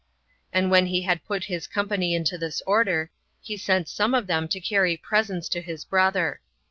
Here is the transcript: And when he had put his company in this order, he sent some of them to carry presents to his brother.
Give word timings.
And 0.51 0.71
when 0.71 0.87
he 0.87 1.03
had 1.03 1.23
put 1.25 1.43
his 1.43 1.67
company 1.67 2.15
in 2.15 2.23
this 2.39 2.63
order, 2.65 3.11
he 3.39 3.55
sent 3.55 3.87
some 3.87 4.15
of 4.15 4.25
them 4.25 4.47
to 4.47 4.59
carry 4.59 4.97
presents 4.97 5.47
to 5.49 5.61
his 5.61 5.85
brother. 5.85 6.41